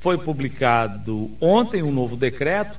foi 0.00 0.18
publicado 0.18 1.30
ontem 1.40 1.82
um 1.82 1.92
novo 1.92 2.16
decreto 2.16 2.78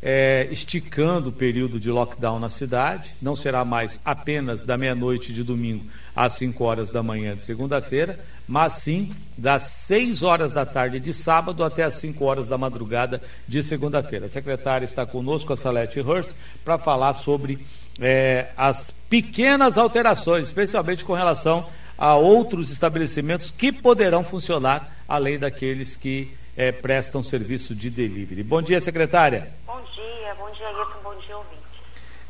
é, 0.00 0.46
esticando 0.50 1.30
o 1.30 1.32
período 1.32 1.80
de 1.80 1.90
lockdown 1.90 2.38
na 2.38 2.48
cidade. 2.48 3.10
Não 3.20 3.34
será 3.34 3.64
mais 3.64 4.00
apenas 4.04 4.62
da 4.62 4.76
meia-noite 4.76 5.32
de 5.32 5.42
domingo 5.42 5.84
às 6.14 6.34
5 6.34 6.62
horas 6.62 6.90
da 6.90 7.02
manhã 7.02 7.34
de 7.34 7.42
segunda-feira, 7.42 8.18
mas 8.46 8.74
sim 8.74 9.10
das 9.36 9.64
6 9.64 10.22
horas 10.22 10.52
da 10.52 10.64
tarde 10.64 11.00
de 11.00 11.12
sábado 11.12 11.64
até 11.64 11.82
as 11.82 11.94
5 11.94 12.24
horas 12.24 12.48
da 12.48 12.56
madrugada 12.56 13.20
de 13.48 13.62
segunda-feira. 13.62 14.26
A 14.26 14.28
secretária 14.28 14.84
está 14.84 15.04
conosco, 15.04 15.52
a 15.52 15.56
Salete 15.56 16.00
Hurst, 16.00 16.30
para 16.64 16.78
falar 16.78 17.14
sobre 17.14 17.58
é, 17.98 18.46
as 18.56 18.92
pequenas 19.10 19.76
alterações, 19.76 20.46
especialmente 20.46 21.04
com 21.04 21.14
relação 21.14 21.66
a 21.98 22.14
outros 22.14 22.70
estabelecimentos 22.70 23.50
que 23.50 23.72
poderão 23.72 24.24
funcionar 24.24 24.92
além 25.08 25.38
daqueles 25.38 25.96
que 25.96 26.32
é, 26.56 26.72
prestam 26.72 27.22
serviço 27.22 27.74
de 27.74 27.90
delivery. 27.90 28.42
Bom 28.42 28.62
dia, 28.62 28.80
secretária. 28.80 29.48
Bom 29.66 29.80
dia, 29.94 30.34
bom 30.38 30.50
dia, 30.50 30.66
Ailton, 30.66 30.98
bom 31.02 31.14
dia, 31.16 31.36
ouvinte. 31.36 31.62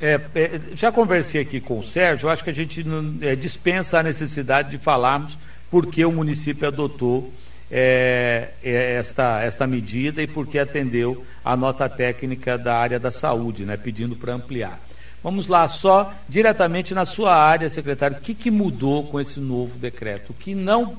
É, 0.00 0.20
é, 0.34 0.60
já 0.74 0.91
conversei 0.91 1.41
aqui 1.41 1.60
com 1.60 1.78
o 1.78 1.82
Sérgio, 1.82 2.28
acho 2.28 2.44
que 2.44 2.50
a 2.50 2.55
gente 2.55 2.84
não, 2.84 3.16
é, 3.22 3.36
dispensa 3.36 3.98
a 3.98 4.02
necessidade 4.02 4.70
de 4.70 4.78
falarmos 4.78 5.38
porque 5.70 6.05
o 6.05 6.12
município 6.12 6.66
adotou 6.69 7.33
é, 7.70 8.50
é, 8.62 8.94
esta, 8.94 9.42
esta 9.42 9.66
medida 9.66 10.22
e 10.22 10.27
porque 10.27 10.58
atendeu 10.58 11.24
a 11.44 11.56
nota 11.56 11.88
técnica 11.88 12.56
da 12.56 12.77
área 12.77 12.98
da 12.98 13.10
saúde, 13.10 13.64
né, 13.64 13.77
pedindo 13.77 14.16
para 14.16 14.34
ampliar. 14.34 14.80
Vamos 15.26 15.48
lá, 15.48 15.66
só 15.66 16.12
diretamente 16.28 16.94
na 16.94 17.04
sua 17.04 17.34
área, 17.34 17.68
secretário, 17.68 18.16
o 18.16 18.20
que, 18.20 18.32
que 18.32 18.48
mudou 18.48 19.08
com 19.08 19.20
esse 19.20 19.40
novo 19.40 19.76
decreto? 19.76 20.30
O 20.30 20.34
que 20.34 20.54
não 20.54 20.96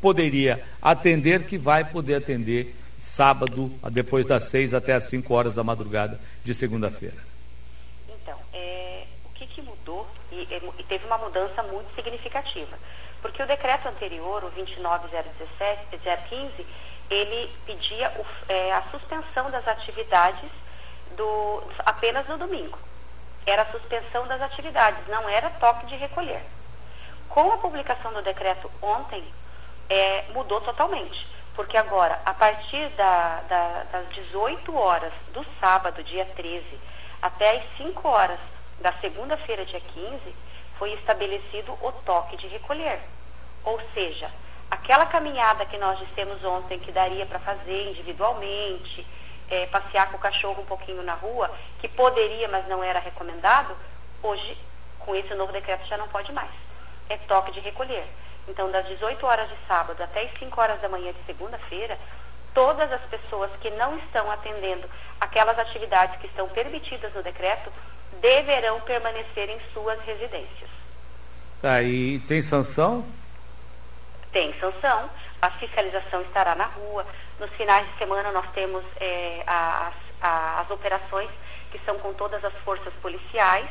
poderia 0.00 0.62
atender, 0.80 1.44
que 1.44 1.58
vai 1.58 1.82
poder 1.82 2.14
atender 2.14 2.72
sábado, 3.00 3.72
depois 3.90 4.24
das 4.26 4.44
seis 4.44 4.72
até 4.72 4.92
as 4.92 5.06
cinco 5.06 5.34
horas 5.34 5.56
da 5.56 5.64
madrugada 5.64 6.20
de 6.44 6.54
segunda-feira. 6.54 7.16
Então, 8.08 8.38
é, 8.52 9.06
o 9.24 9.30
que, 9.30 9.44
que 9.44 9.60
mudou, 9.60 10.06
e, 10.30 10.42
e, 10.42 10.82
teve 10.84 11.04
uma 11.06 11.18
mudança 11.18 11.60
muito 11.64 11.92
significativa, 11.96 12.78
porque 13.20 13.42
o 13.42 13.46
decreto 13.46 13.88
anterior, 13.88 14.44
o 14.44 14.50
29015, 14.50 16.64
ele 17.10 17.50
pedia 17.66 18.12
o, 18.20 18.52
é, 18.52 18.72
a 18.72 18.82
suspensão 18.92 19.50
das 19.50 19.66
atividades 19.66 20.48
do, 21.16 21.60
apenas 21.84 22.28
no 22.28 22.38
domingo. 22.38 22.78
Era 23.46 23.62
a 23.62 23.70
suspensão 23.70 24.26
das 24.26 24.40
atividades, 24.40 25.06
não 25.08 25.28
era 25.28 25.50
toque 25.50 25.86
de 25.86 25.96
recolher. 25.96 26.42
Com 27.28 27.52
a 27.52 27.58
publicação 27.58 28.12
do 28.12 28.22
decreto 28.22 28.70
ontem, 28.80 29.24
é, 29.88 30.24
mudou 30.32 30.60
totalmente. 30.60 31.26
Porque 31.54 31.76
agora, 31.76 32.20
a 32.24 32.34
partir 32.34 32.88
da, 32.90 33.40
da, 33.48 33.84
das 33.92 34.08
18 34.10 34.76
horas 34.76 35.12
do 35.32 35.44
sábado, 35.60 36.02
dia 36.02 36.24
13, 36.36 36.64
até 37.22 37.58
as 37.58 37.76
5 37.76 38.08
horas 38.08 38.40
da 38.80 38.92
segunda-feira, 38.94 39.64
dia 39.64 39.80
15, 39.80 40.36
foi 40.78 40.92
estabelecido 40.94 41.72
o 41.80 41.92
toque 42.04 42.36
de 42.36 42.48
recolher. 42.48 42.98
Ou 43.64 43.80
seja, 43.94 44.28
aquela 44.70 45.06
caminhada 45.06 45.64
que 45.64 45.78
nós 45.78 45.98
dissemos 45.98 46.44
ontem 46.44 46.78
que 46.78 46.90
daria 46.90 47.24
para 47.24 47.38
fazer 47.38 47.90
individualmente, 47.90 49.06
é, 49.50 49.66
passear 49.66 50.10
com 50.10 50.16
o 50.16 50.20
cachorro 50.20 50.62
um 50.62 50.66
pouquinho 50.66 51.02
na 51.02 51.14
rua, 51.14 51.50
que 51.80 51.88
poderia, 51.88 52.48
mas 52.48 52.66
não 52.68 52.82
era 52.82 52.98
recomendado, 52.98 53.76
hoje, 54.22 54.56
com 54.98 55.14
esse 55.14 55.34
novo 55.34 55.52
decreto, 55.52 55.86
já 55.86 55.96
não 55.96 56.08
pode 56.08 56.32
mais. 56.32 56.50
É 57.08 57.16
toque 57.16 57.52
de 57.52 57.60
recolher. 57.60 58.04
Então, 58.48 58.70
das 58.70 58.86
18 58.86 59.24
horas 59.26 59.48
de 59.48 59.56
sábado 59.66 60.02
até 60.02 60.22
as 60.22 60.38
5 60.38 60.60
horas 60.60 60.80
da 60.80 60.88
manhã 60.88 61.12
de 61.12 61.24
segunda-feira, 61.24 61.98
todas 62.52 62.90
as 62.92 63.02
pessoas 63.02 63.50
que 63.60 63.70
não 63.70 63.98
estão 63.98 64.30
atendendo 64.30 64.88
aquelas 65.20 65.58
atividades 65.58 66.20
que 66.20 66.26
estão 66.26 66.48
permitidas 66.48 67.12
no 67.14 67.22
decreto 67.22 67.70
deverão 68.20 68.80
permanecer 68.80 69.50
em 69.50 69.58
suas 69.72 70.00
residências. 70.04 70.70
Tá, 71.60 71.82
e 71.82 72.18
tem 72.20 72.42
sanção? 72.42 73.04
Tem 74.30 74.52
sanção. 74.60 75.10
A 75.40 75.50
fiscalização 75.50 76.20
estará 76.22 76.54
na 76.54 76.66
rua. 76.66 77.06
Nos 77.38 77.50
finais 77.50 77.86
de 77.90 77.98
semana 77.98 78.30
nós 78.32 78.46
temos 78.54 78.84
é, 79.00 79.42
as, 79.46 79.94
as 80.20 80.70
operações 80.70 81.30
que 81.70 81.78
são 81.84 81.98
com 81.98 82.12
todas 82.14 82.44
as 82.44 82.54
forças 82.64 82.92
policiais 83.02 83.66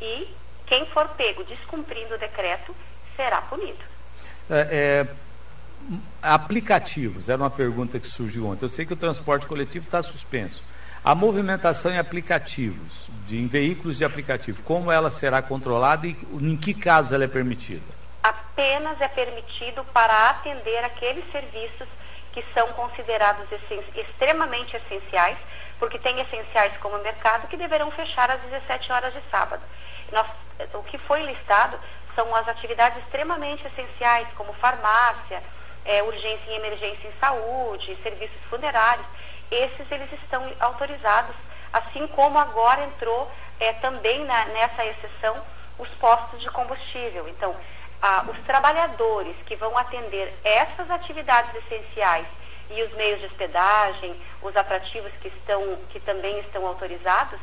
e 0.00 0.28
quem 0.66 0.84
for 0.86 1.08
pego 1.10 1.42
descumprindo 1.44 2.14
o 2.14 2.18
decreto 2.18 2.74
será 3.16 3.40
punido. 3.42 3.82
É, 4.50 4.68
é, 4.70 5.06
aplicativos, 6.22 7.28
era 7.28 7.42
uma 7.42 7.50
pergunta 7.50 7.98
que 7.98 8.08
surgiu 8.08 8.46
ontem. 8.46 8.64
Eu 8.64 8.68
sei 8.68 8.84
que 8.84 8.92
o 8.92 8.96
transporte 8.96 9.46
coletivo 9.46 9.86
está 9.86 10.02
suspenso. 10.02 10.62
A 11.04 11.14
movimentação 11.14 11.92
em 11.92 11.98
aplicativos, 11.98 13.08
de, 13.26 13.38
em 13.38 13.46
veículos 13.46 13.96
de 13.96 14.04
aplicativo, 14.04 14.62
como 14.62 14.90
ela 14.90 15.10
será 15.10 15.40
controlada 15.40 16.06
e 16.06 16.16
em 16.40 16.56
que 16.56 16.74
casos 16.74 17.12
ela 17.12 17.24
é 17.24 17.28
permitida? 17.28 17.82
Apenas 18.22 19.00
é 19.00 19.06
permitido 19.06 19.84
para 19.92 20.30
atender 20.30 20.84
aqueles 20.84 21.24
serviços 21.30 21.86
que 22.36 22.44
são 22.52 22.68
considerados 22.74 23.46
extremamente 23.94 24.76
essenciais, 24.76 25.38
porque 25.78 25.98
tem 25.98 26.20
essenciais 26.20 26.76
como 26.82 26.96
o 26.96 27.02
mercado 27.02 27.48
que 27.48 27.56
deverão 27.56 27.90
fechar 27.90 28.30
às 28.30 28.38
17 28.42 28.92
horas 28.92 29.14
de 29.14 29.22
sábado. 29.30 29.62
Nós, 30.12 30.26
o 30.74 30.82
que 30.82 30.98
foi 30.98 31.22
listado 31.22 31.80
são 32.14 32.36
as 32.36 32.46
atividades 32.46 32.98
extremamente 32.98 33.66
essenciais, 33.66 34.28
como 34.36 34.52
farmácia, 34.52 35.42
é, 35.86 36.02
urgência 36.02 36.50
e 36.50 36.56
emergência 36.56 37.08
em 37.08 37.12
saúde, 37.18 37.96
serviços 38.02 38.42
funerários. 38.50 39.06
Esses 39.50 39.90
eles 39.90 40.12
estão 40.12 40.46
autorizados, 40.60 41.34
assim 41.72 42.06
como 42.08 42.38
agora 42.38 42.84
entrou 42.84 43.32
é, 43.58 43.72
também 43.72 44.26
na, 44.26 44.44
nessa 44.44 44.84
exceção 44.84 45.42
os 45.78 45.88
postos 45.92 46.42
de 46.42 46.50
combustível. 46.50 47.26
Então, 47.28 47.56
ah, 48.02 48.24
os 48.28 48.38
trabalhadores 48.44 49.34
que 49.46 49.56
vão 49.56 49.76
atender 49.76 50.32
essas 50.44 50.90
atividades 50.90 51.54
essenciais 51.54 52.26
e 52.70 52.82
os 52.82 52.92
meios 52.94 53.20
de 53.20 53.26
hospedagem, 53.26 54.14
os 54.42 54.56
atrativos 54.56 55.12
que, 55.20 55.28
estão, 55.28 55.78
que 55.90 56.00
também 56.00 56.38
estão 56.40 56.66
autorizados, 56.66 57.38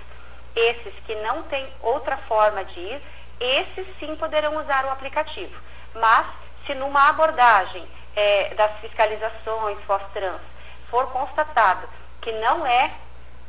esses 0.55 0.93
que 1.05 1.15
não 1.15 1.43
têm 1.43 1.67
outra 1.81 2.17
forma 2.17 2.63
de 2.65 2.79
ir, 2.79 3.01
esses 3.39 3.87
sim 3.99 4.15
poderão 4.15 4.57
usar 4.57 4.85
o 4.85 4.91
aplicativo. 4.91 5.55
Mas, 5.95 6.25
se 6.65 6.73
numa 6.75 7.09
abordagem 7.09 7.85
é, 8.15 8.53
das 8.55 8.71
fiscalizações 8.79 9.77
pós-trans 9.85 10.41
for 10.89 11.07
constatado 11.11 11.87
que 12.21 12.31
não 12.33 12.65
é 12.65 12.91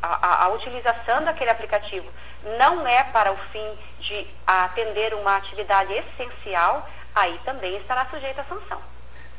a, 0.03 0.27
a, 0.27 0.45
a, 0.45 0.49
utilização 0.49 1.23
daquele 1.25 1.51
aplicativo 1.51 2.11
não 2.59 2.87
é 2.87 3.05
para 3.05 3.33
o 3.33 3.37
fim 3.37 3.79
de 4.01 4.27
atender 4.47 5.15
uma 5.15 5.37
atividade 5.37 5.93
essencial, 5.93 6.87
aí 7.15 7.39
também 7.45 7.77
estará 7.77 8.05
sujeito 8.07 8.41
à 8.41 8.45
sanção. 8.45 8.79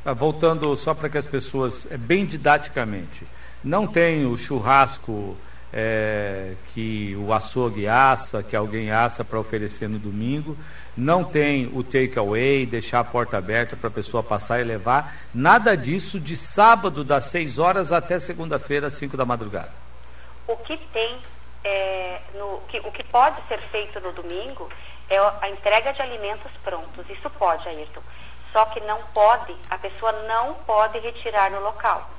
Ah, 0.05 0.13
voltando 0.13 0.75
só 0.75 0.93
para 0.93 1.09
que 1.09 1.17
as 1.17 1.25
pessoas, 1.25 1.87
é, 1.91 1.97
bem 1.97 2.25
didaticamente, 2.25 3.25
não 3.63 3.87
tem 3.87 4.25
o 4.25 4.37
churrasco 4.37 5.35
é, 5.73 6.53
que 6.73 7.15
o 7.17 7.33
açougue 7.33 7.87
assa, 7.87 8.41
que 8.41 8.55
alguém 8.55 8.91
assa 8.91 9.25
para 9.25 9.39
oferecer 9.39 9.89
no 9.89 9.99
domingo. 9.99 10.57
Não 10.95 11.23
tem 11.23 11.69
o 11.73 11.83
takeaway, 11.83 12.65
deixar 12.65 13.01
a 13.01 13.03
porta 13.03 13.37
aberta 13.37 13.75
para 13.75 13.89
a 13.89 13.91
pessoa 13.91 14.23
passar 14.23 14.61
e 14.61 14.63
levar. 14.63 15.17
Nada 15.33 15.75
disso 15.75 16.19
de 16.19 16.37
sábado 16.37 17.03
das 17.03 17.25
6 17.25 17.59
horas 17.59 17.91
até 17.91 18.17
segunda-feira 18.19 18.87
às 18.87 18.93
5 18.93 19.17
da 19.17 19.25
madrugada. 19.25 19.71
O 20.47 20.55
que 20.57 20.77
tem, 20.93 21.17
é, 21.63 22.21
no, 22.35 22.61
que, 22.69 22.79
o 22.79 22.91
que 22.91 23.03
pode 23.03 23.35
ser 23.47 23.59
feito 23.71 23.99
no 23.99 24.13
domingo 24.13 24.69
é 25.09 25.17
a 25.41 25.49
entrega 25.49 25.93
de 25.93 26.01
alimentos 26.01 26.51
prontos. 26.63 27.09
Isso 27.09 27.29
pode, 27.31 27.67
Ayrton. 27.67 28.01
Só 28.51 28.65
que 28.65 28.79
não 28.81 29.01
pode, 29.13 29.55
a 29.69 29.77
pessoa 29.77 30.11
não 30.23 30.53
pode 30.53 30.97
retirar 30.99 31.51
no 31.51 31.59
local. 31.59 32.09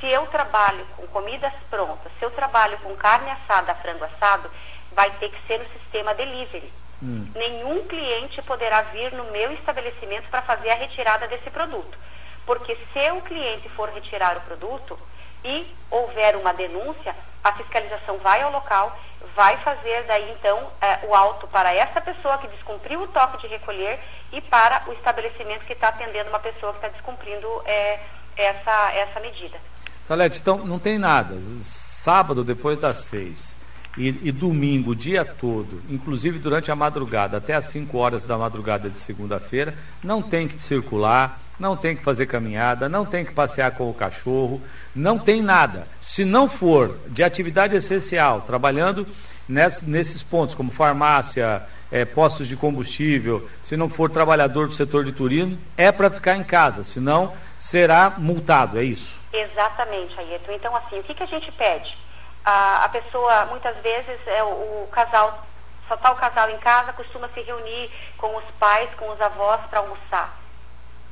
Se 0.00 0.06
eu 0.06 0.26
trabalho 0.26 0.84
com 0.96 1.06
comidas 1.08 1.52
prontas, 1.70 2.10
se 2.18 2.24
eu 2.24 2.30
trabalho 2.30 2.78
com 2.78 2.96
carne 2.96 3.30
assada, 3.30 3.74
frango 3.74 4.04
assado, 4.04 4.50
vai 4.92 5.10
ter 5.12 5.30
que 5.30 5.46
ser 5.46 5.58
no 5.58 5.66
sistema 5.78 6.14
delivery. 6.14 6.72
Hum. 7.02 7.30
Nenhum 7.34 7.86
cliente 7.86 8.40
poderá 8.42 8.82
vir 8.82 9.12
no 9.12 9.24
meu 9.24 9.52
estabelecimento 9.52 10.28
para 10.30 10.42
fazer 10.42 10.70
a 10.70 10.74
retirada 10.74 11.28
desse 11.28 11.50
produto. 11.50 11.98
Porque 12.46 12.76
se 12.92 13.10
o 13.12 13.22
cliente 13.22 13.68
for 13.70 13.88
retirar 13.90 14.36
o 14.36 14.40
produto 14.42 14.98
e 15.44 15.66
houver 15.90 16.36
uma 16.36 16.52
denúncia, 16.52 17.14
a 17.42 17.52
fiscalização 17.52 18.18
vai 18.18 18.42
ao 18.42 18.50
local, 18.50 18.96
vai 19.36 19.56
fazer 19.58 20.04
daí 20.06 20.30
então 20.32 20.58
é, 20.80 21.06
o 21.06 21.14
auto 21.14 21.46
para 21.48 21.72
essa 21.72 22.00
pessoa 22.00 22.38
que 22.38 22.48
descumpriu 22.48 23.02
o 23.02 23.08
toque 23.08 23.38
de 23.42 23.46
recolher 23.46 23.98
e 24.32 24.40
para 24.40 24.82
o 24.86 24.92
estabelecimento 24.92 25.64
que 25.64 25.72
está 25.72 25.88
atendendo 25.88 26.30
uma 26.30 26.38
pessoa 26.38 26.72
que 26.72 26.78
está 26.78 26.88
descumprindo 26.88 27.46
é, 27.66 27.98
essa, 28.36 28.92
essa 28.92 29.20
medida. 29.20 29.58
Salete, 30.06 30.40
então 30.40 30.58
não 30.58 30.78
tem 30.78 30.98
nada. 30.98 31.36
Sábado 31.62 32.44
depois 32.44 32.78
das 32.78 32.98
seis 32.98 33.56
e, 33.96 34.08
e, 34.22 34.32
domingo 34.32 34.90
o 34.90 34.96
dia 34.96 35.24
todo, 35.24 35.82
inclusive 35.88 36.38
durante 36.38 36.70
a 36.70 36.76
madrugada, 36.76 37.36
até 37.36 37.54
as 37.54 37.66
5 37.66 37.96
horas 37.96 38.24
da 38.24 38.36
madrugada 38.36 38.90
de 38.90 38.98
segunda-feira, 38.98 39.74
não 40.02 40.20
tem 40.20 40.48
que 40.48 40.60
circular, 40.60 41.38
não 41.58 41.76
tem 41.76 41.96
que 41.96 42.02
fazer 42.02 42.26
caminhada, 42.26 42.88
não 42.88 43.04
tem 43.04 43.24
que 43.24 43.32
passear 43.32 43.72
com 43.72 43.88
o 43.88 43.94
cachorro, 43.94 44.60
não 44.94 45.18
tem 45.18 45.42
nada. 45.42 45.86
Se 46.00 46.24
não 46.24 46.48
for 46.48 46.98
de 47.08 47.22
atividade 47.22 47.76
essencial, 47.76 48.40
trabalhando 48.42 49.06
nesses 49.48 50.22
pontos, 50.22 50.54
como 50.54 50.70
farmácia, 50.70 51.62
é, 51.92 52.04
postos 52.04 52.48
de 52.48 52.56
combustível, 52.56 53.48
se 53.62 53.76
não 53.76 53.88
for 53.88 54.10
trabalhador 54.10 54.66
do 54.66 54.74
setor 54.74 55.04
de 55.04 55.12
turismo, 55.12 55.58
é 55.76 55.92
para 55.92 56.10
ficar 56.10 56.36
em 56.36 56.42
casa, 56.42 56.82
senão 56.82 57.32
será 57.58 58.14
multado, 58.18 58.78
é 58.78 58.84
isso? 58.84 59.18
Exatamente, 59.32 60.18
Ayrton. 60.18 60.52
Então, 60.52 60.74
assim, 60.76 60.98
o 60.98 61.02
que, 61.02 61.14
que 61.14 61.22
a 61.22 61.26
gente 61.26 61.50
pede? 61.52 61.96
A, 62.44 62.84
a 62.84 62.88
pessoa, 62.88 63.46
muitas 63.46 63.76
vezes, 63.78 64.18
é 64.26 64.42
o, 64.42 64.84
o 64.84 64.88
casal, 64.92 65.46
só 65.88 65.94
está 65.94 66.12
o 66.12 66.16
casal 66.16 66.50
em 66.50 66.58
casa, 66.58 66.92
costuma 66.92 67.28
se 67.28 67.40
reunir 67.40 67.90
com 68.16 68.36
os 68.36 68.44
pais, 68.58 68.90
com 68.96 69.10
os 69.10 69.20
avós 69.20 69.60
para 69.70 69.80
almoçar. 69.80 70.43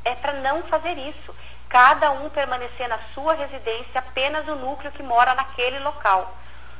É 0.04 0.14
para 0.14 0.32
não 0.34 0.62
fazer 0.64 0.96
isso. 0.99 1.34
Cada 1.69 2.10
um 2.10 2.28
permanecer 2.28 2.88
na 2.88 2.99
sua 3.14 3.34
residência, 3.34 4.00
apenas 4.00 4.46
o 4.49 4.56
núcleo 4.56 4.93
que 4.93 5.02
mora 5.02 5.34
naquele 5.34 5.78
local. 5.78 6.34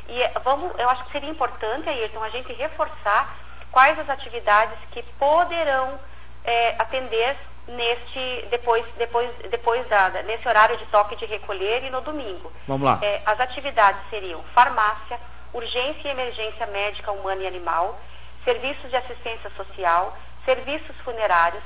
E 0.08 0.40
vamos, 0.44 0.78
eu 0.78 0.88
acho 0.90 1.04
que 1.04 1.12
seria 1.12 1.30
importante, 1.30 1.88
Ayrton, 1.88 2.22
a 2.22 2.30
gente 2.30 2.52
reforçar 2.52 3.34
quais 3.70 3.98
as 3.98 4.10
atividades 4.10 4.76
que 4.90 5.02
poderão 5.19 5.98
é, 6.44 6.74
atender 6.78 7.36
neste 7.66 8.46
depois 8.50 8.84
depois 8.98 9.30
depois 9.50 9.86
da, 9.88 10.10
nesse 10.24 10.46
horário 10.48 10.76
de 10.76 10.84
toque 10.86 11.16
de 11.16 11.24
recolher 11.26 11.84
e 11.84 11.90
no 11.90 12.00
domingo. 12.00 12.52
Vamos 12.66 12.84
lá. 12.84 12.98
É, 13.00 13.22
as 13.24 13.40
atividades 13.40 14.00
seriam 14.10 14.42
farmácia, 14.54 15.19
urgência 15.52 16.08
e 16.08 16.10
emergência 16.10 16.66
médica 16.66 17.12
humana 17.12 17.42
e 17.42 17.46
animal, 17.46 17.98
serviços 18.44 18.90
de 18.90 18.96
assistência 18.96 19.50
social, 19.56 20.16
serviços 20.44 20.96
funerários, 21.04 21.62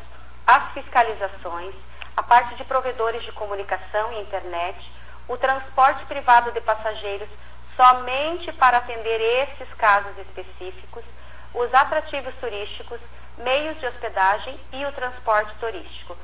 as 0.46 0.72
fiscalizações, 0.72 1.74
a 2.16 2.22
parte 2.22 2.54
de 2.54 2.64
provedores 2.64 3.22
de 3.24 3.32
comunicação 3.32 4.12
e 4.12 4.20
internet, 4.20 4.92
o 5.28 5.36
transporte 5.36 6.04
privado 6.06 6.52
de 6.52 6.60
passageiros 6.60 7.28
somente 7.74 8.52
para 8.52 8.78
atender 8.78 9.20
esses 9.20 9.72
casos 9.74 10.16
específicos, 10.18 11.04
os 11.52 11.72
atrativos 11.74 12.34
turísticos, 12.40 13.00
meios 13.38 13.78
de 13.80 13.86
hospedagem 13.86 14.58
e 14.72 14.84
o 14.84 14.92
transporte 14.92 15.52
turístico, 15.58 16.16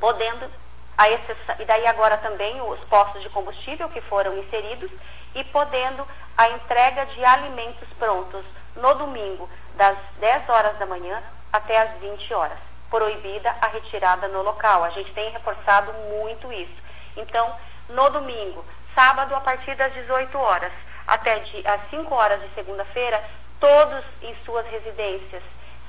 podendo 0.00 0.48
a 0.96 1.10
exceção, 1.10 1.56
e 1.58 1.64
daí 1.64 1.86
agora 1.86 2.16
também 2.18 2.60
os 2.62 2.80
postos 2.84 3.22
de 3.22 3.28
combustível 3.30 3.88
que 3.88 4.00
foram 4.00 4.38
inseridos 4.38 4.90
e 5.34 5.42
podendo 5.44 6.06
a 6.36 6.48
entrega 6.50 7.06
de 7.06 7.24
alimentos 7.24 7.88
prontos 7.98 8.44
no 8.76 8.94
domingo 8.94 9.48
das 9.74 9.96
10 10.20 10.48
horas 10.48 10.78
da 10.78 10.86
manhã 10.86 11.22
até 11.52 11.78
as 11.78 11.90
20 12.00 12.32
horas. 12.34 12.71
Proibida 12.92 13.56
a 13.62 13.68
retirada 13.68 14.28
no 14.28 14.42
local. 14.42 14.84
A 14.84 14.90
gente 14.90 15.10
tem 15.14 15.30
reforçado 15.30 15.90
muito 16.10 16.52
isso. 16.52 16.76
Então, 17.16 17.50
no 17.88 18.10
domingo, 18.10 18.62
sábado 18.94 19.34
a 19.34 19.40
partir 19.40 19.74
das 19.76 19.94
18 19.94 20.36
horas 20.36 20.72
até 21.06 21.38
de, 21.38 21.66
às 21.66 21.80
5 21.88 22.14
horas 22.14 22.42
de 22.42 22.48
segunda-feira, 22.54 23.24
todos 23.58 24.04
em 24.20 24.36
suas 24.44 24.66
residências 24.66 25.42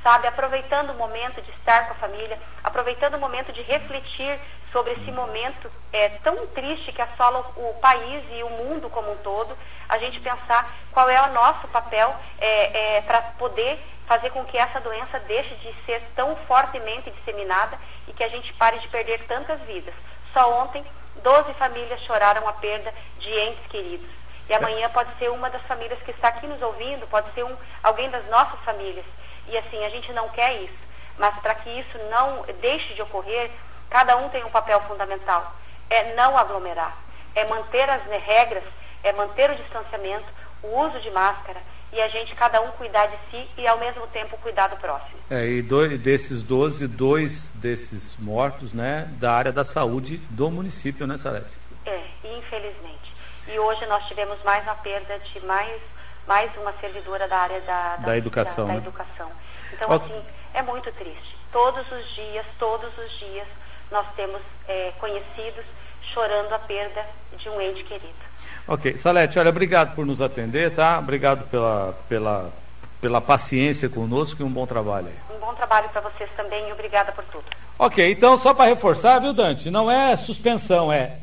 sabe? 0.03 0.27
Aproveitando 0.27 0.91
o 0.91 0.95
momento 0.95 1.41
de 1.41 1.49
estar 1.51 1.87
com 1.87 1.93
a 1.93 1.95
família, 1.95 2.37
aproveitando 2.61 3.15
o 3.15 3.19
momento 3.19 3.53
de 3.53 3.61
refletir 3.61 4.37
sobre 4.71 4.91
esse 4.93 5.11
momento 5.11 5.71
é, 5.93 6.09
tão 6.23 6.45
triste 6.47 6.91
que 6.91 7.01
assola 7.01 7.39
o, 7.55 7.73
país 7.75 8.23
e 8.31 8.43
o 8.43 8.49
mundo 8.49 8.89
como 8.89 9.13
um 9.13 9.17
todo, 9.17 9.57
a 9.87 9.97
gente 9.97 10.19
pensar 10.19 10.69
qual 10.91 11.09
é 11.09 11.21
o 11.21 11.31
nosso 11.31 11.67
papel 11.69 12.13
é, 12.39 12.97
é, 12.97 13.01
para 13.01 13.21
poder 13.37 13.79
fazer 14.07 14.29
com 14.31 14.43
que 14.45 14.57
essa 14.57 14.79
doença 14.79 15.19
deixe 15.19 15.55
de 15.55 15.73
ser 15.85 16.01
tão 16.15 16.35
fortemente 16.47 17.11
disseminada 17.11 17.77
e 18.07 18.13
que 18.13 18.23
a 18.23 18.27
gente 18.27 18.53
pare 18.53 18.79
de 18.79 18.87
perder 18.87 19.25
tantas 19.27 19.59
vidas. 19.61 19.93
Só 20.33 20.61
ontem, 20.61 20.83
12 21.21 21.53
famílias 21.53 22.01
choraram 22.01 22.47
a 22.47 22.53
perda 22.53 22.93
de 23.19 23.31
entes 23.31 23.65
queridos. 23.67 24.09
E 24.49 24.53
amanhã 24.53 24.89
pode 24.89 25.09
ser 25.17 25.29
uma 25.29 25.49
das 25.49 25.61
famílias 25.63 25.99
que 26.01 26.11
está 26.11 26.27
aqui 26.27 26.45
nos 26.47 26.61
ouvindo, 26.61 27.07
pode 27.07 27.31
ser 27.33 27.43
um, 27.43 27.55
alguém 27.81 28.09
das 28.09 28.25
nossas 28.27 28.59
famílias. 28.61 29.05
E 29.47 29.57
assim, 29.57 29.83
a 29.85 29.89
gente 29.89 30.11
não 30.11 30.27
quer 30.29 30.53
isso. 30.61 30.83
Mas 31.17 31.35
para 31.39 31.55
que 31.55 31.69
isso 31.69 31.97
não 32.09 32.43
deixe 32.59 32.93
de 32.93 33.01
ocorrer, 33.01 33.49
cada 33.89 34.17
um 34.17 34.29
tem 34.29 34.43
um 34.43 34.49
papel 34.49 34.81
fundamental. 34.81 35.53
É 35.89 36.13
não 36.15 36.37
aglomerar, 36.37 36.97
é 37.35 37.45
manter 37.45 37.89
as 37.89 38.03
regras, 38.25 38.63
é 39.03 39.11
manter 39.13 39.49
o 39.51 39.55
distanciamento, 39.55 40.25
o 40.63 40.79
uso 40.79 40.99
de 40.99 41.11
máscara 41.11 41.61
e 41.93 42.01
a 42.01 42.07
gente, 42.07 42.33
cada 42.35 42.59
um, 42.61 42.69
cuidar 42.71 43.05
de 43.07 43.17
si 43.29 43.47
e 43.57 43.67
ao 43.67 43.77
mesmo 43.77 44.07
tempo 44.07 44.35
cuidar 44.37 44.67
do 44.67 44.77
próximo. 44.77 45.17
É, 45.29 45.45
e 45.45 45.61
dois, 45.61 45.99
desses 45.99 46.41
12, 46.41 46.87
dois 46.87 47.51
desses 47.51 48.15
mortos, 48.17 48.73
né, 48.73 49.07
da 49.19 49.31
área 49.31 49.51
da 49.51 49.63
saúde 49.63 50.17
do 50.29 50.49
município, 50.49 51.05
né, 51.05 51.17
Salete? 51.17 51.55
É, 51.85 52.01
infelizmente. 52.23 53.13
E 53.47 53.59
hoje 53.59 53.85
nós 53.85 54.05
tivemos 54.07 54.41
mais 54.43 54.63
uma 54.63 54.75
perda 54.75 55.19
de 55.19 55.45
mais 55.45 55.81
mais 56.25 56.49
uma 56.55 56.71
servidora 56.79 57.27
da 57.27 57.37
área 57.37 57.59
da, 57.61 57.97
da, 57.97 58.05
da 58.07 58.17
educação. 58.17 58.65
Da, 58.65 58.73
da, 58.73 58.79
né? 58.79 58.87
educação. 58.87 59.29
Então, 59.73 59.91
assim, 59.91 60.23
é 60.53 60.61
muito 60.61 60.91
triste. 60.93 61.37
Todos 61.51 61.85
os 61.91 62.15
dias, 62.15 62.45
todos 62.57 62.89
os 62.97 63.19
dias, 63.19 63.47
nós 63.91 64.07
temos 64.15 64.41
é, 64.67 64.93
conhecidos 64.99 65.65
chorando 66.13 66.53
a 66.53 66.59
perda 66.59 67.05
de 67.37 67.49
um 67.49 67.59
ente 67.59 67.83
querido. 67.83 68.32
Ok. 68.67 68.97
Salete, 68.97 69.37
olha, 69.37 69.49
obrigado 69.49 69.95
por 69.95 70.05
nos 70.05 70.21
atender, 70.21 70.73
tá? 70.73 70.97
Obrigado 70.99 71.47
pela, 71.49 71.93
pela, 72.07 72.53
pela 73.01 73.21
paciência 73.21 73.89
conosco 73.89 74.41
e 74.41 74.45
um 74.45 74.49
bom 74.49 74.65
trabalho 74.65 75.07
aí. 75.07 75.35
Um 75.35 75.39
bom 75.39 75.53
trabalho 75.53 75.89
para 75.89 76.01
vocês 76.01 76.29
também 76.37 76.69
e 76.69 76.71
obrigada 76.71 77.11
por 77.11 77.23
tudo. 77.25 77.45
Ok, 77.77 78.11
então 78.11 78.37
só 78.37 78.53
para 78.53 78.69
reforçar, 78.69 79.19
viu, 79.19 79.33
Dante? 79.33 79.69
Não 79.69 79.89
é 79.91 80.15
suspensão, 80.15 80.91
é 80.91 81.17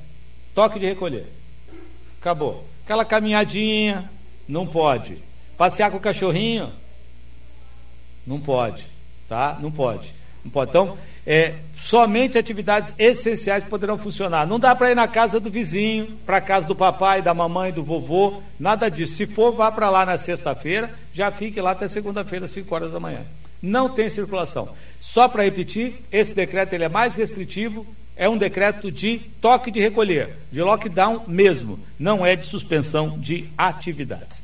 toque 0.54 0.78
de 0.78 0.87
recolher. 0.87 1.26
Acabou. 2.20 2.66
Aquela 2.84 3.04
caminhadinha, 3.04 4.10
não 4.46 4.66
pode. 4.66 5.22
Passear 5.56 5.90
com 5.90 5.96
o 5.96 6.00
cachorrinho? 6.00 6.70
Não 8.26 8.38
pode, 8.38 8.87
tá? 9.28 9.56
Não 9.60 9.70
pode. 9.70 10.14
Pode. 10.52 10.70
Então, 10.70 10.96
é, 11.26 11.54
somente 11.76 12.38
atividades 12.38 12.94
essenciais 12.98 13.64
poderão 13.64 13.98
funcionar. 13.98 14.46
Não 14.46 14.58
dá 14.58 14.75
para 14.75 14.90
ir 14.90 14.94
na 14.94 15.06
casa 15.06 15.38
do 15.38 15.50
vizinho, 15.50 16.06
para 16.25 16.38
a 16.38 16.40
casa 16.40 16.66
do 16.66 16.75
papai, 16.75 17.22
da 17.22 17.34
mamãe, 17.34 17.72
do 17.72 17.84
vovô, 17.84 18.42
nada 18.58 18.88
disso. 18.88 19.14
Se 19.14 19.26
for, 19.26 19.52
vá 19.52 19.70
para 19.70 19.90
lá 19.90 20.06
na 20.06 20.16
sexta-feira, 20.16 20.90
já 21.12 21.31
fique 21.31 21.60
lá 21.60 21.72
até 21.72 21.88
segunda-feira, 21.88 22.48
5 22.48 22.75
horas 22.75 22.92
da 22.92 23.00
manhã. 23.00 23.20
Não 23.62 23.88
tem 23.88 24.08
circulação. 24.08 24.70
Só 24.98 25.28
para 25.28 25.44
repetir, 25.44 25.94
esse 26.10 26.32
decreto 26.34 26.72
ele 26.72 26.84
é 26.84 26.88
mais 26.88 27.14
restritivo, 27.14 27.87
é 28.16 28.28
um 28.28 28.37
decreto 28.37 28.90
de 28.90 29.19
toque 29.40 29.70
de 29.70 29.81
recolher, 29.81 30.37
de 30.52 30.60
lockdown 30.62 31.25
mesmo, 31.26 31.78
não 31.98 32.25
é 32.25 32.37
de 32.37 32.44
suspensão 32.44 33.19
de 33.19 33.48
atividades. 33.56 34.42